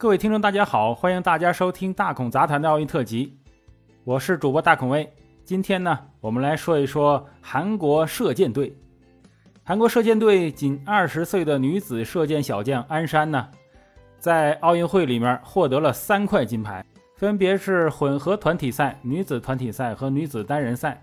[0.00, 3.36] 各位听众，大家好，欢迎大家收听大孔杂谈的奥运特辑，
[4.04, 5.12] 我是主播大孔威。
[5.44, 8.72] 今天呢，我们来说一说韩国射箭队。
[9.64, 13.48] 韩国射箭队仅二十岁的女子射箭小将安山呢，
[14.20, 16.86] 在奥运会里面获得了三块金牌，
[17.16, 21.02] 分别是混合团体赛、女子团体赛和女子单人赛，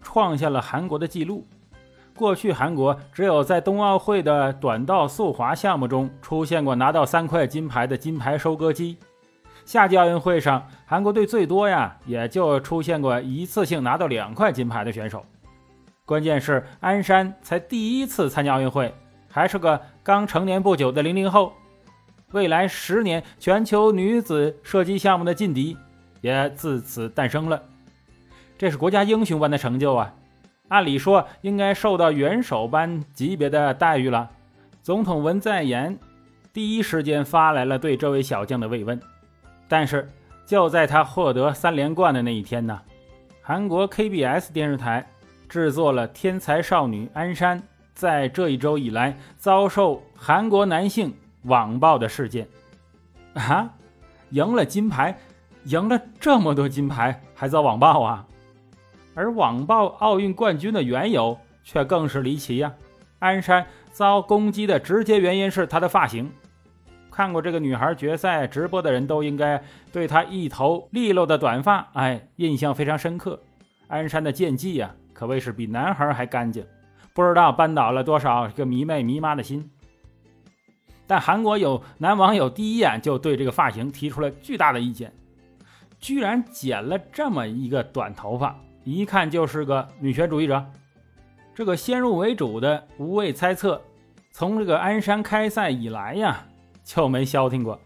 [0.00, 1.46] 创下了韩国的纪录。
[2.14, 8.98] 过去韩国只有在冬奥会的短道速滑项目中出现过拿到三块金牌的金牌收割机。
[9.64, 15.24] 夏季奥运会上，韩国队最多呀，也就出现过一次性拿到两块金牌的选手。
[16.04, 18.92] 关键是安山才第一次参加奥运会，
[19.28, 21.52] 还是个刚成年不久的零零后，
[22.32, 25.76] 未来十年全球女子射击项目的劲敌
[26.20, 27.62] 也自此诞生了。
[28.58, 30.12] 这是国家英雄般的成就啊！
[30.72, 34.30] 按理说应该受到元首般级别的待遇了。
[34.82, 35.98] 总统文在寅
[36.50, 38.98] 第一时间发来了对这位小将的慰问。
[39.68, 40.10] 但是
[40.46, 42.80] 就在他获得三连冠的那一天呢，
[43.42, 45.06] 韩国 KBS 电视台
[45.46, 47.62] 制作了天才少女安山
[47.94, 52.48] 在这一周以来遭受韩国男性网暴的事件。
[53.34, 53.68] 啊，
[54.30, 55.14] 赢了金牌，
[55.64, 58.26] 赢了这么多金牌还遭网暴啊！
[59.14, 62.72] 而网暴奥运冠军的缘由却更是离奇呀！
[63.18, 66.30] 鞍山遭攻击的直接原因是她的发型。
[67.10, 73.38] 看过这个女孩决赛直播的人都应该对她一头利落的短发，哎，印象非常深刻。
[73.88, 76.64] 鞍山的剑技呀，可谓是比男孩还干净，
[77.12, 79.70] 不知道扳倒了多少个迷妹迷妈的心。
[81.06, 85.12] 但韩国有男网友第一眼就对这个发型提出了巨大的意见，
[86.00, 88.58] 居然剪了这么一个短头发。
[88.84, 90.64] 一看就是个女权主义者，
[91.54, 93.80] 这个先入为主的无谓猜测，
[94.32, 96.44] 从这个鞍山开赛以来呀
[96.82, 97.78] 就没消停过。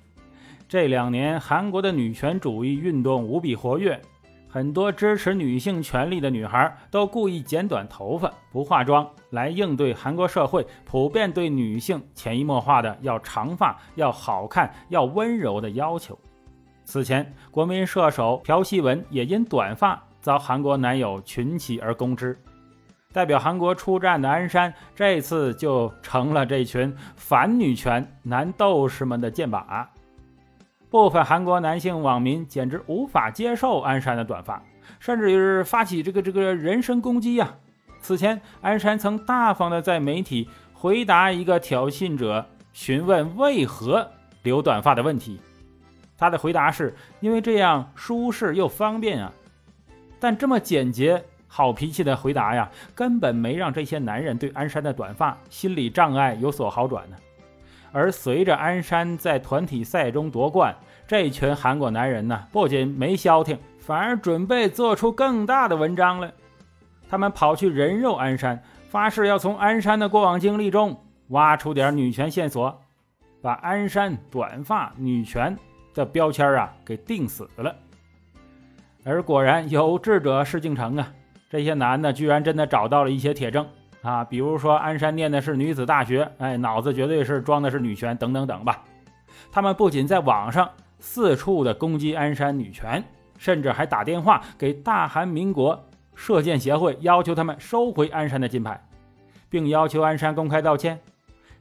[0.67, 4.01] 这两年韩国的女权主义运动无比活跃，
[4.49, 16.19] 很多支持女性权利的女孩都故意剪短头发、不化妆，来应对韩国社会普遍对女性潜移默化的要长发、要好看、要温柔的要求。
[16.87, 20.03] 此前，国民射手朴熙文也因短发。
[20.27, 22.37] 遭韩国男友群起而攻之，
[23.13, 29.87] 代表韩国出战的鞍山这次就成了这群反女权男斗士们的箭靶。
[30.91, 34.61] 部分韩国男性网民简直无法接受鞍山的短发，
[34.99, 37.55] 甚至是发起这个这个人身攻击呀！
[38.01, 44.11] 此前，鞍山曾大方的在媒体回答一个挑衅者询问为何
[44.43, 45.41] 留短发的问题，
[46.19, 49.33] 他的回答是因为这样舒适又方便啊。
[50.19, 57.17] 但这么简洁、好脾气的回答呀，根本没让这些男人对鞍山的短发心理障碍有所好转呢。
[57.93, 60.75] 而随着鞍山在团体赛中夺冠，
[61.07, 66.31] 这群韩国男人呢，不仅没消停，反而准备做出更大的文章了。
[67.09, 72.83] 他们跑去人肉鞍山，发誓要从鞍山的过往经历中挖出点女权线索，
[73.41, 75.57] 把鞍山短发女权
[75.95, 77.75] 的标签啊给定死了。
[79.09, 81.13] 而果然有志者事竟成啊！
[81.49, 83.65] 这些男的居然真的找到了一些铁证
[84.03, 88.83] 啊，比如说鞍山念的是女子大学，哎，脑子绝对是装的是女权等等等吧。
[89.53, 90.69] 他们不仅在网上
[90.99, 93.01] 四处的攻击鞍山女权，
[93.39, 95.81] 甚至还打电话给大韩民国
[96.17, 98.85] 射箭协会，要求他们收回鞍山的金牌，
[99.49, 100.99] 并要求鞍山公开道歉。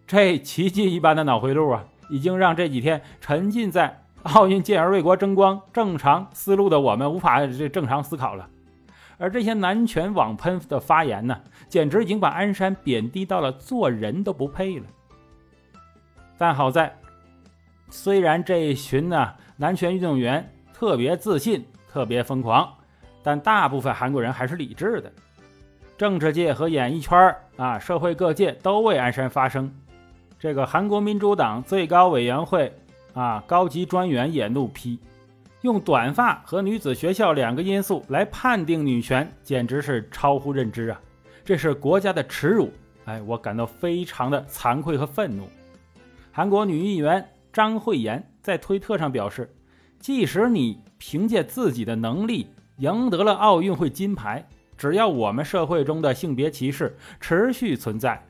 [0.08, 4.02] 这奇迹一般的脑回路啊，已经让这几天沉浸在。
[4.34, 8.50] 奥运健儿为国争光，正常思路的我们无法这正常思考了。
[9.18, 14.86] 而这些男权网喷的发言呢，简直已经把鞍山贬低到了做人都不配了。
[16.40, 16.98] 但好在，
[17.90, 22.68] 虽然这一群呢男权运动员特别自信、特别疯狂，
[23.22, 25.12] 但大部分韩国人还是理智的。
[25.98, 29.72] 政治界和演艺圈啊，社会各界都为鞍山发声。
[30.40, 32.74] 这个韩国民主党最高委员会。
[33.16, 33.44] 啊！
[33.48, 35.00] 高级专员也怒批，
[35.62, 41.02] 用短发和女子学校两个因素来判定女权，简直是超乎认知啊！
[41.44, 42.70] 这是国家的耻辱！
[43.06, 45.48] 哎，我感到非常的惭愧和愤怒。
[46.32, 49.50] 韩国女议员张慧妍在推特上表示，
[49.98, 52.48] 即使你凭借自己的能力
[52.80, 54.46] 赢得了奥运会金牌，
[54.78, 58.22] 只要我们社会中的性别歧视持续存在，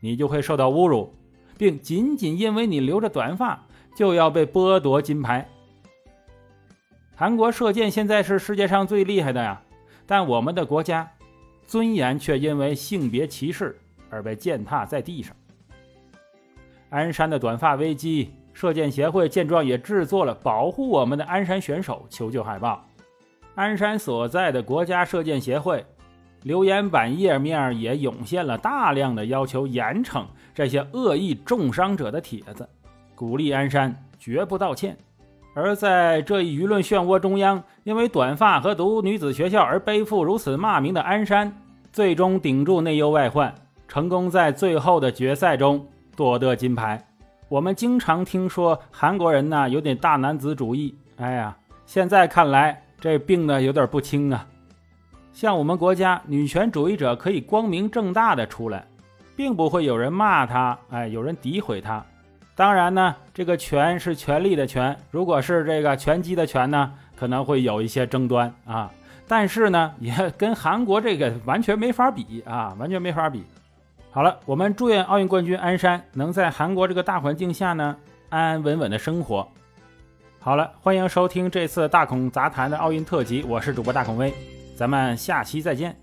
[0.00, 1.14] 你就会受到侮辱，
[1.56, 3.64] 并仅仅因为你留着短发。
[3.94, 5.48] 就要被剥夺金牌。
[7.14, 9.62] 韩国射箭现在是世界上最厉害的呀，
[10.06, 11.08] 但我们的国家
[11.66, 13.78] 尊严却因为性别歧视
[14.10, 15.34] 而被践踏在地上。
[16.90, 22.84] 鞍山的短发危机射箭协会见状也制作了保护我们的鞍山选手求救海报。
[23.54, 25.84] 鞍山所在的国家射箭协会
[26.42, 32.68] 留言板页面也涌现了大量的要求严惩这些恶意重伤者的帖子，
[33.22, 34.96] 鼓励鞍山绝不道歉。
[35.54, 41.56] 而在这一舆论漩涡中央，因为短发和读女子学校而背负如此骂名的鞍山，
[41.92, 43.54] 最终顶住内忧外患，
[43.86, 45.86] 成功在最后的决赛中
[46.16, 47.00] 夺得金牌。
[47.48, 54.44] 我们经常听说韩国人呢有点大男子主义，哎呀，现在看来这病呢有点不轻啊。
[55.32, 58.84] 像我们国家女权主义者可以光明正大的出来，
[59.36, 62.04] 并不会有人骂他，哎，有人诋毁他。
[62.54, 68.90] 当然呢，这个权是权力的权，如果是这个拳击的拳呢，可能会有一些争端啊。
[69.26, 73.42] 但是呢，也跟韩国这个完全没法比啊，完全没法比。
[74.10, 77.96] 好了，我们祝愿奥运冠军鞍山能在韩国这个大环境下呢，
[78.28, 79.48] 安安稳稳的生活。
[80.38, 84.34] 好了，欢迎收听这次大孔杂谈的奥运特辑，我是主播大孔威，
[84.76, 86.01] 咱们下期再见。